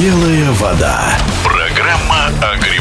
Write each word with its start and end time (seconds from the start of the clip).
Белая 0.00 0.50
вода. 0.52 1.18
Программа 1.44 2.28
о. 2.40 2.56
В 2.56 2.79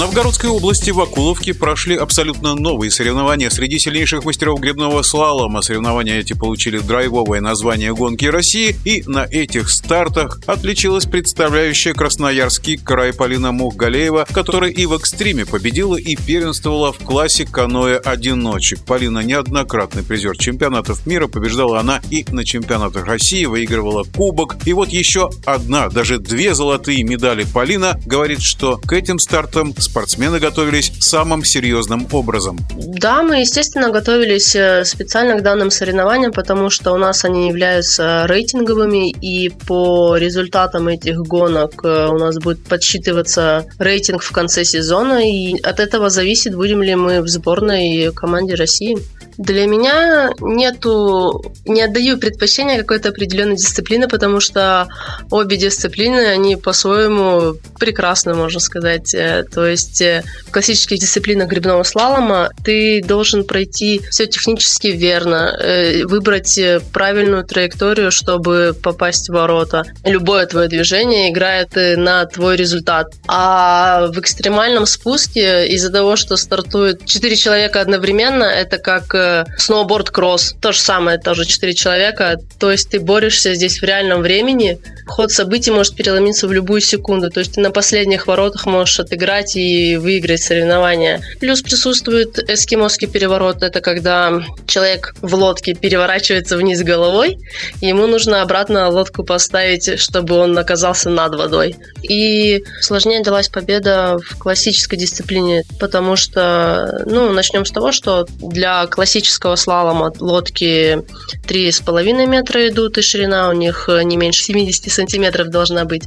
Новгородской 0.00 0.48
области 0.48 0.90
в 0.92 1.00
Акуловке 1.02 1.52
прошли 1.52 1.94
абсолютно 1.94 2.54
новые 2.54 2.90
соревнования 2.90 3.50
среди 3.50 3.78
сильнейших 3.78 4.24
мастеров 4.24 4.58
грибного 4.58 5.02
слалома. 5.02 5.60
Соревнования 5.60 6.18
эти 6.18 6.32
получили 6.32 6.78
драйвовое 6.78 7.42
название 7.42 7.94
«Гонки 7.94 8.24
России», 8.24 8.74
и 8.86 9.04
на 9.06 9.26
этих 9.26 9.68
стартах 9.68 10.40
отличилась 10.46 11.04
представляющая 11.04 11.92
Красноярский 11.92 12.78
край 12.78 13.12
Полина 13.12 13.52
Мухгалеева, 13.52 14.26
которая 14.32 14.70
и 14.70 14.86
в 14.86 14.94
экстриме 14.94 15.44
победила 15.44 15.96
и 15.96 16.16
первенствовала 16.16 16.94
в 16.94 16.98
классе 17.00 17.44
каноэ-одиночек. 17.44 18.82
Полина 18.86 19.18
неоднократный 19.18 20.02
призер 20.02 20.34
чемпионатов 20.34 21.06
мира, 21.06 21.26
побеждала 21.26 21.78
она 21.78 22.00
и 22.10 22.24
на 22.30 22.46
чемпионатах 22.46 23.04
России, 23.04 23.44
выигрывала 23.44 24.04
кубок. 24.04 24.56
И 24.64 24.72
вот 24.72 24.88
еще 24.88 25.28
одна, 25.44 25.90
даже 25.90 26.18
две 26.18 26.54
золотые 26.54 27.04
медали 27.04 27.44
Полина 27.52 28.00
говорит, 28.06 28.40
что 28.40 28.78
к 28.78 28.94
этим 28.94 29.18
стартам 29.18 29.74
спортсмены 29.90 30.38
готовились 30.38 30.92
самым 31.00 31.44
серьезным 31.44 32.06
образом. 32.12 32.58
Да, 32.76 33.22
мы, 33.22 33.40
естественно, 33.40 33.90
готовились 33.90 34.54
э, 34.54 34.84
специально 34.84 35.36
к 35.36 35.42
данным 35.42 35.70
соревнованиям, 35.70 36.32
потому 36.32 36.70
что 36.70 36.92
у 36.92 36.96
нас 36.96 37.24
они 37.24 37.48
являются 37.48 38.24
рейтинговыми, 38.26 39.10
и 39.10 39.48
по 39.48 40.16
результатам 40.16 40.86
этих 40.86 41.16
гонок 41.18 41.84
э, 41.84 42.06
у 42.06 42.18
нас 42.18 42.38
будет 42.38 42.62
подсчитываться 42.64 43.66
рейтинг 43.78 44.22
в 44.22 44.30
конце 44.30 44.64
сезона, 44.64 45.28
и 45.28 45.60
от 45.60 45.80
этого 45.80 46.08
зависит, 46.08 46.54
будем 46.54 46.82
ли 46.82 46.94
мы 46.94 47.20
в 47.20 47.28
сборной 47.28 48.12
команде 48.14 48.54
России. 48.54 48.96
Для 49.40 49.66
меня 49.66 50.32
нету, 50.40 51.42
не 51.64 51.80
отдаю 51.80 52.18
предпочтения 52.18 52.76
какой-то 52.76 53.08
определенной 53.08 53.56
дисциплины, 53.56 54.06
потому 54.06 54.38
что 54.38 54.86
обе 55.30 55.56
дисциплины, 55.56 56.26
они 56.26 56.56
по-своему 56.56 57.54
прекрасны, 57.78 58.34
можно 58.34 58.60
сказать. 58.60 59.14
Э, 59.14 59.44
то 59.50 59.66
есть 59.66 60.02
э, 60.02 60.24
в 60.46 60.52
классических 60.52 60.98
дисциплинах 60.98 61.48
грибного 61.48 61.84
слалома 61.84 62.50
ты 62.62 63.02
должен 63.02 63.44
пройти 63.44 64.02
все 64.10 64.26
технически 64.26 64.88
верно, 64.88 65.56
э, 65.58 66.04
выбрать 66.04 66.60
правильную 66.92 67.42
траекторию, 67.44 68.10
чтобы 68.10 68.76
попасть 68.82 69.30
в 69.30 69.32
ворота. 69.32 69.84
Любое 70.04 70.44
твое 70.44 70.68
движение 70.68 71.30
играет 71.30 71.70
на 71.74 72.26
твой 72.26 72.56
результат. 72.56 73.14
А 73.26 74.08
в 74.08 74.20
экстремальном 74.20 74.84
спуске 74.84 75.66
из-за 75.68 75.90
того, 75.90 76.16
что 76.16 76.36
стартует 76.36 77.06
4 77.06 77.36
человека 77.36 77.80
одновременно, 77.80 78.44
это 78.44 78.76
как 78.76 79.14
сноуборд-кросс. 79.56 80.56
То 80.60 80.72
же 80.72 80.80
самое, 80.80 81.18
тоже 81.18 81.44
четыре 81.44 81.74
человека. 81.74 82.38
То 82.58 82.70
есть 82.70 82.90
ты 82.90 83.00
борешься 83.00 83.54
здесь 83.54 83.80
в 83.80 83.84
реальном 83.84 84.22
времени. 84.22 84.78
Ход 85.06 85.32
событий 85.32 85.70
может 85.70 85.96
переломиться 85.96 86.46
в 86.46 86.52
любую 86.52 86.80
секунду. 86.80 87.30
То 87.30 87.40
есть 87.40 87.54
ты 87.54 87.60
на 87.60 87.70
последних 87.70 88.26
воротах 88.26 88.66
можешь 88.66 89.00
отыграть 89.00 89.56
и 89.56 89.96
выиграть 89.96 90.42
соревнования. 90.42 91.20
Плюс 91.40 91.62
присутствует 91.62 92.38
эскимосский 92.38 93.08
переворот. 93.08 93.62
Это 93.62 93.80
когда 93.80 94.42
человек 94.66 95.14
в 95.20 95.34
лодке 95.34 95.74
переворачивается 95.74 96.56
вниз 96.56 96.82
головой, 96.82 97.38
и 97.80 97.86
ему 97.86 98.06
нужно 98.06 98.42
обратно 98.42 98.88
лодку 98.88 99.24
поставить, 99.24 99.98
чтобы 99.98 100.36
он 100.36 100.56
оказался 100.56 101.10
над 101.10 101.34
водой. 101.34 101.76
И 102.02 102.62
сложнее 102.80 103.22
далась 103.22 103.48
победа 103.48 104.18
в 104.18 104.38
классической 104.38 104.96
дисциплине, 104.96 105.64
потому 105.78 106.16
что, 106.16 107.02
ну, 107.06 107.32
начнем 107.32 107.64
с 107.64 107.70
того, 107.70 107.92
что 107.92 108.26
для 108.38 108.86
классической 108.86 109.09
классического 109.10 109.56
слалома 109.56 110.12
лодки 110.20 111.02
3,5 111.48 112.26
метра 112.26 112.68
идут, 112.68 112.96
и 112.96 113.02
ширина 113.02 113.48
у 113.48 113.52
них 113.52 113.88
не 114.04 114.16
меньше 114.16 114.44
70 114.44 114.92
сантиметров 114.92 115.48
должна 115.48 115.84
быть. 115.84 116.04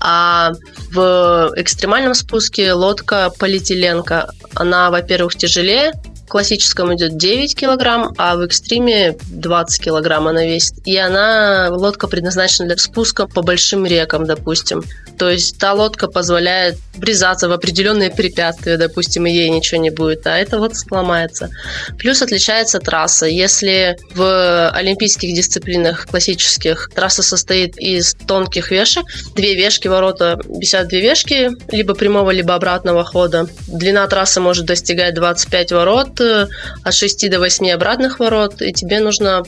А 0.00 0.52
в 0.92 1.52
экстремальном 1.56 2.14
спуске 2.14 2.72
лодка 2.72 3.32
полиэтиленка. 3.36 4.30
Она, 4.54 4.92
во-первых, 4.92 5.34
тяжелее, 5.34 5.92
классическом 6.28 6.94
идет 6.94 7.16
9 7.16 7.56
килограмм, 7.56 8.12
а 8.18 8.36
в 8.36 8.40
экстриме 8.40 9.16
20 9.30 9.82
килограмм 9.82 10.28
она 10.28 10.44
весит. 10.44 10.74
И 10.84 10.96
она, 10.96 11.68
лодка 11.70 12.08
предназначена 12.08 12.68
для 12.68 12.76
спуска 12.76 13.26
по 13.26 13.42
большим 13.42 13.86
рекам, 13.86 14.26
допустим. 14.26 14.84
То 15.18 15.30
есть 15.30 15.58
та 15.58 15.72
лодка 15.72 16.08
позволяет 16.08 16.76
врезаться 16.94 17.48
в 17.48 17.52
определенные 17.52 18.10
препятствия, 18.10 18.76
допустим, 18.76 19.26
и 19.26 19.32
ей 19.32 19.48
ничего 19.48 19.80
не 19.80 19.90
будет, 19.90 20.26
а 20.26 20.36
это 20.36 20.58
вот 20.58 20.76
сломается. 20.76 21.50
Плюс 21.98 22.22
отличается 22.22 22.80
трасса. 22.80 23.26
Если 23.26 23.96
в 24.14 24.70
олимпийских 24.70 25.34
дисциплинах 25.34 26.06
классических 26.06 26.90
трасса 26.94 27.22
состоит 27.22 27.78
из 27.78 28.14
тонких 28.14 28.70
вешек, 28.70 29.04
две 29.34 29.54
вешки 29.54 29.88
ворота 29.88 30.38
висят 30.48 30.88
две 30.88 31.00
вешки, 31.00 31.50
либо 31.70 31.94
прямого, 31.94 32.30
либо 32.30 32.54
обратного 32.54 33.04
хода. 33.04 33.48
Длина 33.66 34.06
трассы 34.06 34.40
может 34.40 34.66
достигать 34.66 35.14
25 35.14 35.72
ворот, 35.72 36.15
от 36.20 36.94
6 36.94 37.30
до 37.30 37.38
8 37.38 37.70
обратных 37.70 38.18
ворот, 38.18 38.62
и 38.62 38.72
тебе 38.72 39.00
нужно 39.00 39.44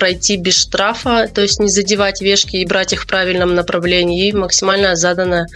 пройти 0.00 0.36
без 0.36 0.56
штрафа, 0.56 1.28
то 1.32 1.42
есть 1.42 1.60
не 1.60 1.68
задевать 1.68 2.20
вешки 2.20 2.56
и 2.56 2.66
брать 2.66 2.92
их 2.92 3.02
в 3.02 3.06
правильном 3.06 3.54
направлении, 3.54 4.28
и 4.28 4.32
максимально 4.32 4.96
заданное 4.96 5.46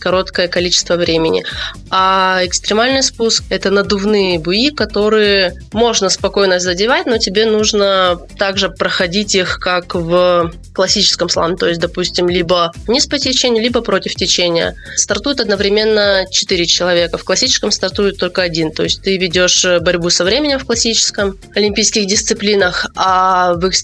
короткое 0.00 0.48
количество 0.48 0.96
времени. 0.96 1.44
А 1.90 2.40
экстремальный 2.42 3.04
спуск– 3.04 3.44
это 3.50 3.70
надувные 3.70 4.40
буи, 4.40 4.70
которые 4.70 5.54
можно 5.72 6.08
спокойно 6.08 6.58
задевать, 6.58 7.06
но 7.06 7.18
тебе 7.18 7.46
нужно 7.46 8.18
также 8.38 8.68
проходить 8.68 9.36
их, 9.36 9.58
как 9.60 9.94
в 9.94 10.52
классическом 10.74 11.28
слаломе, 11.28 11.56
то 11.56 11.68
есть, 11.68 11.80
допустим, 11.80 12.28
либо 12.28 12.72
вниз 12.86 13.06
по 13.06 13.18
течению, 13.18 13.62
либо 13.62 13.82
против 13.82 14.14
течения. 14.14 14.74
Стартует 14.96 15.38
одновременно 15.40 16.24
4 16.30 16.66
человека. 16.66 17.18
В 17.18 17.24
классическом 17.24 17.70
стартует 17.70 18.16
только 18.16 18.42
один. 18.42 18.72
То 18.72 18.82
есть 18.84 19.02
ты 19.02 19.18
ведешь 19.18 19.64
борьбу 19.80 20.08
со 20.08 20.24
временем 20.24 20.58
в 20.58 20.64
классическом 20.64 21.38
олимпийских 21.54 22.06
дисциплинах, 22.06 22.86
а 22.96 23.52
в 23.54 23.68
экстремальном 23.68 23.81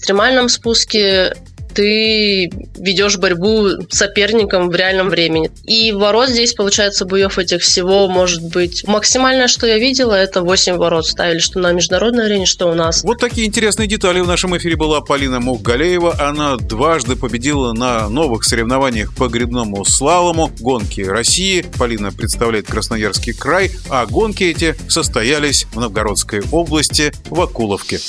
спуске 0.49 1.33
ты 1.73 2.49
ведешь 2.77 3.17
борьбу 3.17 3.67
с 3.89 3.97
соперником 3.97 4.69
в 4.69 4.75
реальном 4.75 5.09
времени. 5.09 5.51
И 5.63 5.91
ворот 5.91 6.29
здесь, 6.29 6.53
получается, 6.53 7.05
буев 7.05 7.37
этих 7.37 7.61
всего 7.61 8.07
может 8.07 8.43
быть... 8.43 8.85
Максимальное, 8.87 9.47
что 9.47 9.67
я 9.67 9.77
видела, 9.77 10.13
это 10.13 10.41
8 10.41 10.77
ворот 10.77 11.07
ставили, 11.07 11.39
что 11.39 11.59
на 11.59 11.71
международной 11.71 12.25
арене, 12.25 12.45
что 12.45 12.67
у 12.67 12.73
нас. 12.73 13.03
Вот 13.03 13.19
такие 13.19 13.47
интересные 13.47 13.87
детали 13.87 14.19
в 14.19 14.27
нашем 14.27 14.57
эфире 14.57 14.75
была 14.75 15.01
Полина 15.01 15.39
Мухгалеева. 15.39 16.19
Она 16.19 16.57
дважды 16.57 17.15
победила 17.15 17.73
на 17.73 18.09
новых 18.09 18.43
соревнованиях 18.43 19.13
по 19.15 19.27
грибному 19.27 19.85
слалому 19.85 20.51
гонки 20.59 21.01
России. 21.01 21.65
Полина 21.77 22.11
представляет 22.11 22.67
Красноярский 22.67 23.33
край, 23.33 23.71
а 23.89 24.05
гонки 24.05 24.43
эти 24.43 24.75
состоялись 24.87 25.65
в 25.71 25.79
Новгородской 25.79 26.41
области 26.51 27.11
в 27.29 27.39
Акуловке. 27.41 27.99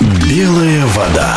Белая 0.00 0.86
вода. 0.86 1.36